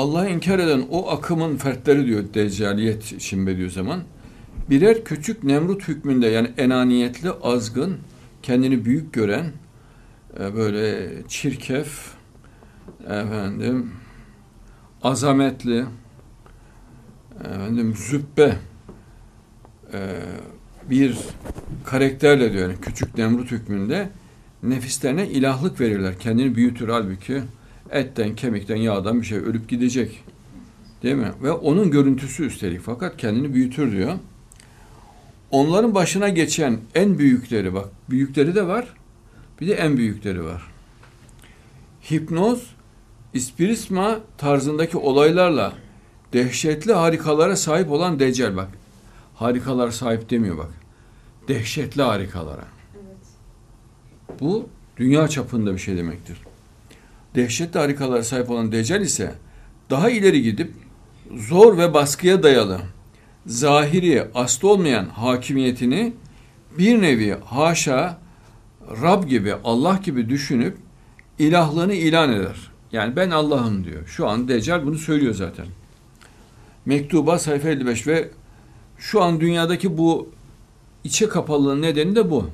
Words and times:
Allah'ı 0.00 0.28
inkar 0.28 0.58
eden 0.58 0.86
o 0.90 1.10
akımın 1.10 1.56
fertleri 1.56 2.06
diyor 2.06 2.24
Deccaliyet 2.34 3.20
şimdi 3.20 3.58
zaman 3.70 4.02
birer 4.70 5.04
küçük 5.04 5.44
Nemrut 5.44 5.88
hükmünde 5.88 6.26
yani 6.26 6.50
enaniyetli, 6.58 7.30
azgın, 7.30 7.98
kendini 8.42 8.84
büyük 8.84 9.12
gören 9.12 9.52
e, 10.40 10.54
böyle 10.54 11.08
çirkef 11.28 12.14
efendim 13.04 13.90
azametli 15.02 15.84
efendim 17.44 17.94
züppe 17.96 18.56
e, 19.92 20.20
bir 20.90 21.18
karakterle 21.84 22.52
diyor 22.52 22.68
yani 22.68 22.80
küçük 22.80 23.18
Nemrut 23.18 23.50
hükmünde 23.50 24.08
nefislerine 24.62 25.28
ilahlık 25.28 25.80
verirler. 25.80 26.18
Kendini 26.18 26.54
büyütür 26.54 26.88
halbuki 26.88 27.42
etten, 27.90 28.34
kemikten, 28.36 28.76
yağdan 28.76 29.20
bir 29.20 29.26
şey 29.26 29.38
ölüp 29.38 29.68
gidecek. 29.68 30.24
Değil 31.02 31.14
mi? 31.14 31.32
Ve 31.42 31.52
onun 31.52 31.90
görüntüsü 31.90 32.46
üstelik 32.46 32.80
fakat 32.80 33.16
kendini 33.16 33.54
büyütür 33.54 33.92
diyor. 33.92 34.12
Onların 35.50 35.94
başına 35.94 36.28
geçen 36.28 36.78
en 36.94 37.18
büyükleri 37.18 37.74
bak, 37.74 37.88
büyükleri 38.10 38.54
de 38.54 38.66
var. 38.66 38.94
Bir 39.60 39.68
de 39.68 39.74
en 39.74 39.96
büyükleri 39.96 40.44
var. 40.44 40.62
Hipnoz, 42.10 42.74
ispirisma 43.34 44.20
tarzındaki 44.38 44.96
olaylarla 44.96 45.72
dehşetli 46.32 46.92
harikalara 46.92 47.56
sahip 47.56 47.90
olan 47.90 48.18
Deccal 48.18 48.56
bak. 48.56 48.68
Harikalara 49.34 49.92
sahip 49.92 50.30
demiyor 50.30 50.58
bak. 50.58 50.70
Dehşetli 51.48 52.02
harikalara. 52.02 52.64
Bu 54.40 54.68
dünya 54.96 55.28
çapında 55.28 55.72
bir 55.72 55.78
şey 55.78 55.96
demektir. 55.96 56.38
Dehşetli 57.34 57.80
harikalara 57.80 58.22
sahip 58.22 58.50
olan 58.50 58.72
Deccal 58.72 59.00
ise 59.00 59.34
daha 59.90 60.10
ileri 60.10 60.42
gidip 60.42 60.72
zor 61.36 61.78
ve 61.78 61.94
baskıya 61.94 62.42
dayalı 62.42 62.80
zahiri 63.46 64.26
aslı 64.34 64.68
olmayan 64.68 65.06
hakimiyetini 65.06 66.12
bir 66.78 67.02
nevi 67.02 67.36
haşa 67.44 68.18
Rab 69.02 69.28
gibi 69.28 69.54
Allah 69.64 70.00
gibi 70.04 70.28
düşünüp 70.28 70.76
ilahlığını 71.38 71.94
ilan 71.94 72.32
eder. 72.32 72.70
Yani 72.92 73.16
ben 73.16 73.30
Allah'ım 73.30 73.84
diyor. 73.84 74.06
Şu 74.06 74.28
an 74.28 74.48
Deccal 74.48 74.86
bunu 74.86 74.98
söylüyor 74.98 75.34
zaten. 75.34 75.66
Mektuba 76.86 77.38
sayfa 77.38 77.68
55 77.68 78.06
ve 78.06 78.30
şu 78.98 79.22
an 79.22 79.40
dünyadaki 79.40 79.98
bu 79.98 80.28
içe 81.04 81.28
kapalılığın 81.28 81.82
nedeni 81.82 82.16
de 82.16 82.30
bu. 82.30 82.50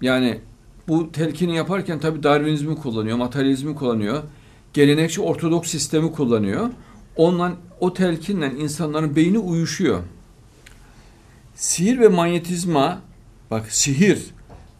Yani 0.00 0.40
bu 0.88 1.12
telkini 1.12 1.56
yaparken 1.56 1.98
tabi 1.98 2.22
Darwinizmi 2.22 2.76
kullanıyor, 2.76 3.16
materyalizmi 3.16 3.74
kullanıyor. 3.74 4.22
Gelenekçi 4.72 5.20
ortodoks 5.20 5.70
sistemi 5.70 6.12
kullanıyor. 6.12 6.70
Ondan 7.16 7.56
o 7.80 7.94
telkinle 7.94 8.52
insanların 8.58 9.16
beyni 9.16 9.38
uyuşuyor. 9.38 10.02
Sihir 11.54 12.00
ve 12.00 12.08
manyetizma 12.08 13.00
bak 13.50 13.72
sihir 13.72 14.22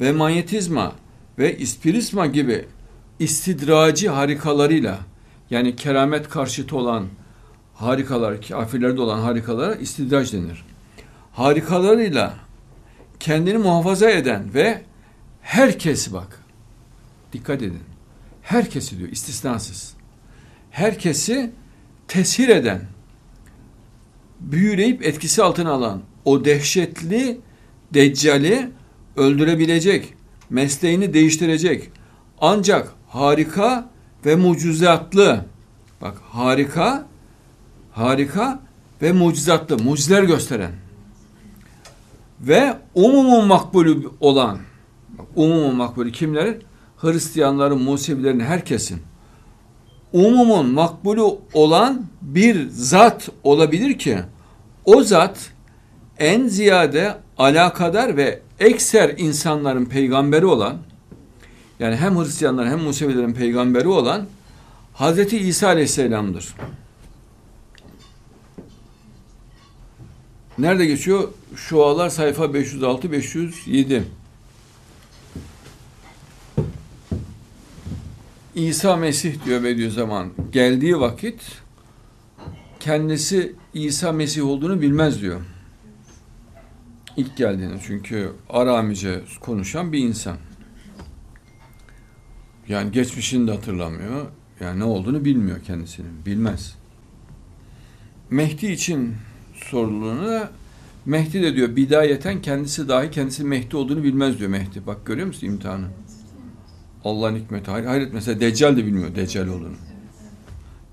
ve 0.00 0.12
manyetizma 0.12 0.92
ve 1.38 1.58
ispirisma 1.58 2.26
gibi 2.26 2.64
istidraci 3.18 4.08
harikalarıyla 4.08 4.98
yani 5.50 5.76
keramet 5.76 6.28
karşıtı 6.28 6.76
olan 6.76 7.06
harikalar, 7.74 8.42
kafirlerde 8.42 9.00
olan 9.00 9.18
harikalara 9.18 9.74
istidraç 9.74 10.32
denir. 10.32 10.64
Harikalarıyla 11.32 12.34
kendini 13.20 13.58
muhafaza 13.58 14.10
eden 14.10 14.54
ve 14.54 14.82
herkesi 15.46 16.12
bak, 16.12 16.40
dikkat 17.32 17.62
edin, 17.62 17.82
herkesi 18.42 18.98
diyor 18.98 19.08
istisnasız, 19.08 19.94
herkesi 20.70 21.52
tesir 22.08 22.48
eden, 22.48 22.82
büyüleyip 24.40 25.06
etkisi 25.06 25.42
altına 25.42 25.70
alan 25.70 26.02
o 26.24 26.44
dehşetli 26.44 27.40
deccali 27.94 28.70
öldürebilecek, 29.16 30.14
mesleğini 30.50 31.14
değiştirecek. 31.14 31.90
Ancak 32.40 32.92
harika 33.08 33.90
ve 34.26 34.36
mucizatlı, 34.36 35.44
bak 36.00 36.18
harika, 36.30 37.06
harika 37.92 38.60
ve 39.02 39.12
mucizatlı, 39.12 39.78
mucizeler 39.78 40.22
gösteren 40.22 40.72
ve 42.40 42.76
umumun 42.94 43.46
makbulü 43.46 44.10
olan, 44.20 44.58
umumun 45.36 45.76
makbulü 45.76 46.12
kimler? 46.12 46.54
Hristiyanların, 46.96 47.82
Musevilerin, 47.82 48.40
herkesin 48.40 49.02
umumun 50.12 50.66
makbulü 50.66 51.22
olan 51.52 52.06
bir 52.22 52.68
zat 52.70 53.28
olabilir 53.44 53.98
ki 53.98 54.18
o 54.84 55.02
zat 55.02 55.50
en 56.18 56.48
ziyade 56.48 57.16
alakadar 57.38 58.16
ve 58.16 58.40
ekser 58.60 59.14
insanların 59.18 59.84
peygamberi 59.84 60.46
olan 60.46 60.76
yani 61.80 61.96
hem 61.96 62.18
Hristiyanların 62.18 62.70
hem 62.70 62.80
Musevilerin 62.80 63.32
peygamberi 63.32 63.88
olan 63.88 64.26
Hazreti 64.94 65.38
İsa 65.38 65.66
Aleyhisselam'dır. 65.66 66.54
Nerede 70.58 70.86
geçiyor? 70.86 71.28
Şualar 71.56 72.08
sayfa 72.08 72.44
506-507. 72.44 74.02
İsa 78.56 78.96
Mesih 78.96 79.44
diyor 79.44 79.64
Bediüzzaman. 79.64 80.32
Geldiği 80.52 81.00
vakit 81.00 81.40
kendisi 82.80 83.54
İsa 83.74 84.12
Mesih 84.12 84.46
olduğunu 84.46 84.80
bilmez 84.82 85.20
diyor. 85.20 85.40
İlk 87.16 87.36
geldiğini 87.36 87.80
çünkü 87.86 88.32
Aramice 88.50 89.22
konuşan 89.40 89.92
bir 89.92 89.98
insan. 89.98 90.36
Yani 92.68 92.92
geçmişini 92.92 93.48
de 93.48 93.52
hatırlamıyor. 93.52 94.26
Yani 94.60 94.80
ne 94.80 94.84
olduğunu 94.84 95.24
bilmiyor 95.24 95.60
kendisinin. 95.66 96.26
Bilmez. 96.26 96.74
Mehdi 98.30 98.66
için 98.66 99.14
sorulduğunda 99.54 100.50
Mehdi 101.06 101.42
de 101.42 101.56
diyor 101.56 101.76
bidayeten 101.76 102.42
kendisi 102.42 102.88
dahi 102.88 103.10
kendisi 103.10 103.44
Mehdi 103.44 103.76
olduğunu 103.76 104.02
bilmez 104.02 104.38
diyor 104.38 104.50
Mehdi. 104.50 104.86
Bak 104.86 105.06
görüyor 105.06 105.26
musun 105.26 105.46
imtihanı? 105.46 105.86
Allah'ın 107.06 107.36
hikmeti. 107.36 107.70
Hayret 107.70 108.12
mesela 108.12 108.40
Deccal 108.40 108.76
de 108.76 108.86
bilmiyor 108.86 109.14
Deccal 109.14 109.48
olduğunu. 109.48 109.76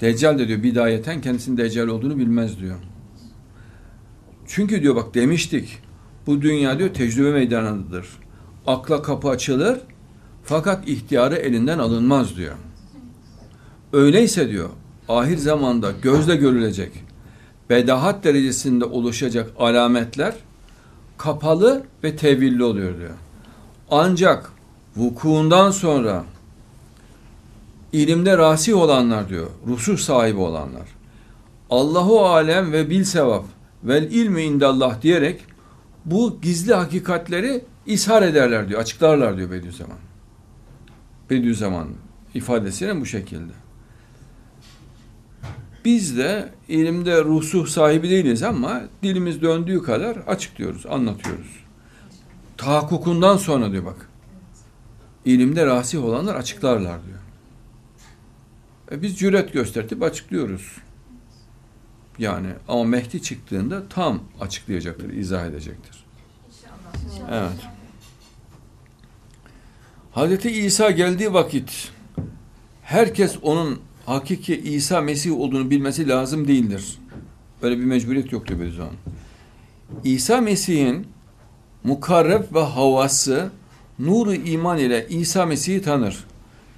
Deccal 0.02 0.40
de 0.40 0.48
diyor 0.48 0.64
bidayeten 0.64 1.22
kendisinin 1.22 1.58
Deccal 1.58 1.88
olduğunu 1.88 2.18
bilmez 2.18 2.60
diyor. 2.60 2.76
Çünkü 4.48 4.82
diyor 4.82 4.96
bak 4.96 5.14
demiştik 5.14 5.80
bu 6.28 6.42
dünya 6.42 6.80
diyor 6.80 6.94
tecrübe 6.94 7.32
meydanıdır. 7.32 8.08
Akla 8.68 9.02
kapı 9.02 9.30
açılır 9.30 9.80
fakat 10.44 10.88
ihtiyarı 10.88 11.36
elinden 11.36 11.80
alınmaz 11.80 12.38
diyor. 12.38 12.56
Öyleyse 13.94 14.50
diyor 14.50 14.70
ahir 15.10 15.38
zamanda 15.38 15.92
gözle 16.02 16.36
görülecek 16.36 16.92
bedahat 17.70 18.24
derecesinde 18.24 18.86
oluşacak 18.86 19.52
alametler 19.60 20.36
kapalı 21.18 21.84
ve 22.04 22.16
tevilli 22.16 22.64
oluyor 22.64 23.00
diyor. 23.00 23.14
Ancak 23.92 24.53
vukuundan 24.98 25.72
sonra 25.72 26.24
ilimde 27.94 28.38
rasih 28.38 28.78
olanlar 28.78 29.30
diyor, 29.30 29.48
rusuh 29.68 29.98
sahibi 29.98 30.40
olanlar. 30.40 30.88
Allahu 31.70 32.26
alem 32.26 32.72
ve 32.72 32.90
bil 32.90 33.04
sevap 33.04 33.46
vel 33.84 34.12
ilmi 34.12 34.42
indallah 34.42 35.02
diyerek 35.02 35.42
bu 36.06 36.42
gizli 36.42 36.74
hakikatleri 36.74 37.66
ishar 37.86 38.22
ederler 38.22 38.70
diyor, 38.70 38.82
açıklarlar 38.82 39.38
diyor 39.38 39.52
Bediüzzaman. 39.52 39.98
Bediüzzaman 41.30 41.88
ifadesine 42.34 43.02
bu 43.02 43.06
şekilde. 43.06 43.54
Biz 45.86 46.18
de 46.18 46.50
ilimde 46.68 47.24
rusuh 47.24 47.68
sahibi 47.68 48.10
değiliz 48.10 48.44
ama 48.44 48.82
dilimiz 49.04 49.42
döndüğü 49.42 49.84
kadar 49.84 50.16
açıklıyoruz, 50.16 50.86
anlatıyoruz. 50.86 51.64
Tahakkukundan 52.58 53.38
sonra 53.38 53.72
diyor 53.72 53.86
bak. 53.86 54.10
İlimde 55.26 55.66
rasih 55.66 56.04
olanlar 56.04 56.36
açıklarlar 56.36 57.00
diyor. 57.06 57.20
E 58.92 59.02
biz 59.02 59.20
cüret 59.20 59.54
gösterip 59.54 60.04
açıklıyoruz. 60.04 60.78
Yani 62.20 62.48
ama 62.68 62.84
Mehdi 62.84 63.22
çıktığında 63.22 63.88
tam 63.90 64.24
açıklayacaktır, 64.42 65.14
izah 65.14 65.46
edecektir. 65.46 66.06
Evet. 67.32 67.68
Hazreti 70.12 70.52
İsa 70.52 70.92
geldiği 70.92 71.34
vakit 71.34 71.92
herkes 72.84 73.38
onun 73.42 73.82
hakiki 74.06 74.56
İsa 74.56 75.02
Mesih 75.02 75.40
olduğunu 75.40 75.70
bilmesi 75.70 76.08
lazım 76.08 76.48
değildir. 76.48 77.00
Böyle 77.62 77.80
bir 77.80 77.84
mecburiyet 77.84 78.32
yoktur 78.32 78.60
bir 78.60 78.72
zaman. 78.72 78.94
İsa 80.04 80.42
Mesih'in 80.42 81.08
mukarreb 81.84 82.56
ve 82.56 82.60
havası 82.60 83.52
nuru 84.06 84.34
iman 84.34 84.78
ile 84.78 85.08
İsa 85.10 85.46
Mesih'i 85.46 85.82
tanır. 85.82 86.24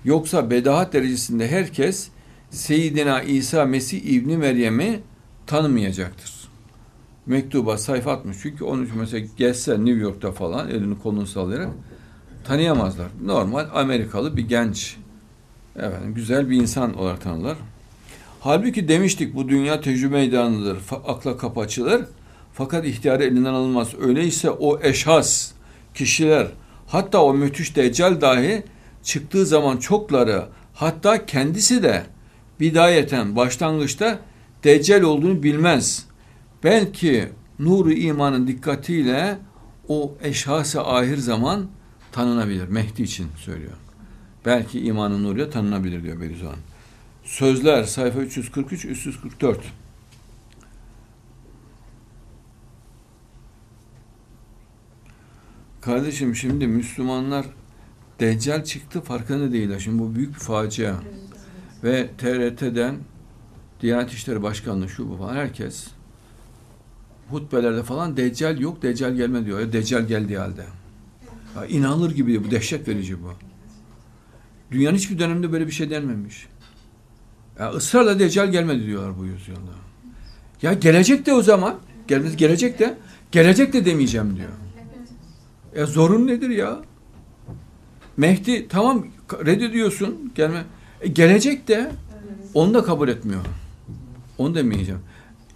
Yoksa 0.06 0.50
bedahat 0.50 0.94
derecesinde 0.94 1.48
herkes 1.48 2.10
Seyyidina 2.50 3.22
İsa 3.22 3.66
Mesih 3.66 4.06
İbni 4.06 4.38
Meryem'i 4.38 5.00
tanımayacaktır. 5.48 6.34
Mektuba 7.26 7.78
sayfa 7.78 8.12
atmış. 8.12 8.38
Çünkü 8.42 8.64
onun 8.64 8.86
için 8.86 8.98
mesela 8.98 9.28
geçse 9.38 9.86
New 9.86 10.02
York'ta 10.02 10.32
falan 10.32 10.70
elini 10.70 11.00
kolunu 11.00 11.28
sallayarak 11.28 11.70
tanıyamazlar. 12.44 13.08
Normal 13.24 13.66
Amerikalı 13.74 14.38
bir 14.38 14.48
genç 14.48 14.98
efendim, 15.76 16.14
güzel 16.14 16.50
bir 16.50 16.62
insan 16.62 16.98
olarak 16.98 17.22
tanırlar. 17.22 17.58
Halbuki 18.40 18.88
demiştik 18.88 19.36
bu 19.36 19.50
dünya 19.50 19.82
tecrübe 19.82 20.16
meydanıdır. 20.16 20.78
Akla 21.08 21.38
kapı 21.38 21.60
açılır. 21.60 22.06
Fakat 22.54 22.86
ihtiyarı 22.86 23.24
elinden 23.24 23.54
alınmaz. 23.54 23.94
Öyleyse 24.02 24.50
o 24.50 24.80
eşhas, 24.82 25.52
kişiler, 25.94 26.48
hatta 26.88 27.24
o 27.24 27.34
müthiş 27.34 27.76
deccal 27.76 28.22
dahi 28.22 28.64
çıktığı 29.04 29.46
zaman 29.46 29.78
çokları, 29.78 30.46
hatta 30.74 31.26
kendisi 31.26 31.84
de 31.84 32.04
bidayeten, 32.60 33.36
başlangıçta 33.36 34.20
deccal 34.64 35.02
olduğunu 35.02 35.44
bilmez. 35.44 36.06
Belki 36.64 37.30
nuru 37.60 37.92
imanın 37.92 38.48
dikkatiyle 38.48 39.38
o 39.88 40.14
eşhası 40.22 40.82
ahir 40.82 41.18
zaman 41.18 41.66
tanınabilir. 42.12 42.68
Mehdi 42.68 43.04
için 43.04 43.28
söylüyor. 43.38 43.74
Belki 44.46 44.80
imanın 44.80 45.24
nuruyla 45.24 45.50
tanınabilir 45.50 46.04
diyor 46.04 46.22
Bediüzzaman. 46.22 46.56
Sözler 47.24 47.84
sayfa 47.84 48.20
343 48.20 48.86
344. 48.86 49.60
Kardeşim 55.86 56.36
şimdi 56.36 56.68
Müslümanlar 56.68 57.46
Deccal 58.20 58.64
çıktı 58.64 59.02
farkında 59.02 59.52
değiller. 59.52 59.80
Şimdi 59.80 60.00
bu 60.00 60.16
büyük 60.16 60.36
bir 60.36 60.40
facia. 60.40 60.96
Ve 61.84 62.10
TRT'den 62.18 62.96
Diyanet 63.82 64.12
İşleri 64.12 64.44
Başkanlığı 64.44 64.90
şu 64.90 65.10
bu 65.10 65.18
falan 65.18 65.36
herkes 65.36 65.88
hutbelerde 67.30 67.84
falan 67.84 68.18
Deccal 68.18 68.60
yok, 68.60 68.82
Deccal 68.82 69.14
gelme 69.14 69.46
diyor. 69.46 69.60
Ya 69.60 69.74
Deccal 69.74 70.02
geldiği 70.02 70.38
halde. 70.38 70.66
Ya 71.56 71.66
inanılır 71.66 72.12
gibi 72.12 72.44
bu 72.44 72.52
dehşet 72.52 72.88
verici 72.88 73.24
bu. 73.24 73.32
Dünyanın 74.72 74.96
hiçbir 74.96 75.20
döneminde 75.20 75.52
böyle 75.52 75.68
bir 75.68 75.72
şey 75.72 75.90
denmemiş. 75.90 76.48
Ya 77.60 77.72
ısrarla 77.72 78.20
Deccal 78.20 78.52
gelmedi 78.52 78.86
diyorlar 78.86 79.20
bu 79.20 79.26
yüzyılda. 79.26 79.72
Ya 80.62 80.74
gelecek 80.74 81.26
de 81.26 81.34
o 81.34 81.42
zaman. 81.42 81.76
Gelmez 82.08 82.38
gelecek 82.38 82.80
de. 82.80 82.98
Gelecek 83.32 83.74
de 83.74 83.86
demeyeceğim 83.86 84.38
diyor. 84.38 84.65
Ya 85.76 85.86
zorun 85.86 86.28
nedir 86.28 86.50
ya? 86.50 86.82
Mehdi 88.18 88.68
tamam 88.68 89.08
reddediyorsun 89.46 90.32
gelme. 90.36 90.64
E, 91.02 91.08
gelecek 91.08 91.68
de 91.68 91.92
onu 92.54 92.74
da 92.74 92.84
kabul 92.84 93.08
etmiyor. 93.08 93.42
Onu 94.38 94.56
demeyeceğim. 94.56 95.02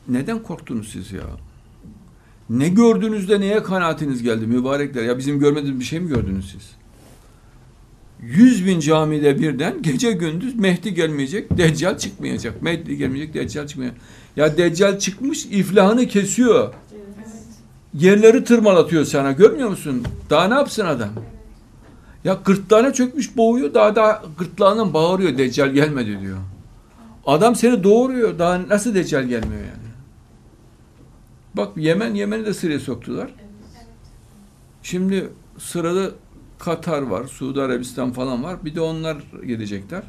Neden 0.07 0.43
korktunuz 0.43 0.89
siz 0.91 1.11
ya? 1.11 1.23
Ne 2.49 2.69
gördüğünüzde 2.69 3.39
neye 3.39 3.63
kanaatiniz 3.63 4.23
geldi 4.23 4.47
mübarekler? 4.47 5.03
Ya 5.03 5.17
bizim 5.17 5.39
görmediğimiz 5.39 5.79
bir 5.79 5.85
şey 5.85 5.99
mi 5.99 6.07
gördünüz 6.07 6.51
siz? 6.51 6.71
Yüz 8.21 8.65
bin 8.65 8.79
camide 8.79 9.39
birden 9.39 9.81
gece 9.81 10.11
gündüz 10.11 10.55
Mehdi 10.55 10.93
gelmeyecek, 10.93 11.57
Deccal 11.57 11.97
çıkmayacak. 11.97 12.61
Mehdi 12.61 12.97
gelmeyecek, 12.97 13.33
Deccal 13.33 13.67
çıkmayacak. 13.67 13.97
Ya 14.35 14.57
Deccal 14.57 14.99
çıkmış, 14.99 15.45
iflahını 15.45 16.07
kesiyor. 16.07 16.73
Yerleri 17.93 18.43
tırmalatıyor 18.43 19.05
sana. 19.05 19.31
Görmüyor 19.31 19.69
musun? 19.69 20.03
Daha 20.29 20.47
ne 20.47 20.53
yapsın 20.53 20.85
adam? 20.85 21.09
Ya 22.23 22.39
gırtlağına 22.45 22.93
çökmüş 22.93 23.37
boğuyor. 23.37 23.73
Daha 23.73 23.95
da 23.95 24.23
gırtlağından 24.37 24.93
bağırıyor. 24.93 25.37
Deccal 25.37 25.69
gelmedi 25.69 26.21
diyor. 26.21 26.37
Adam 27.25 27.55
seni 27.55 27.83
doğuruyor. 27.83 28.39
Daha 28.39 28.67
nasıl 28.69 28.95
Deccal 28.95 29.23
gelmiyor 29.23 29.61
yani? 29.61 29.89
Bak 31.53 31.77
Yemen, 31.77 32.13
Yemen'i 32.13 32.45
de 32.45 32.53
sıraya 32.53 32.79
soktular. 32.79 33.29
Şimdi 34.83 35.29
sırada 35.57 36.11
Katar 36.59 37.01
var, 37.01 37.25
Suudi 37.25 37.61
Arabistan 37.61 38.11
falan 38.11 38.43
var. 38.43 38.65
Bir 38.65 38.75
de 38.75 38.81
onlar 38.81 39.17
gelecekler. 39.45 40.03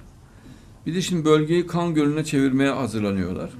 Bir 0.87 0.95
de 0.95 1.03
şimdi 1.03 1.25
bölgeyi 1.25 1.67
kan 1.67 1.95
gölüne 1.95 2.25
çevirmeye 2.25 2.71
hazırlanıyorlar. 2.71 3.51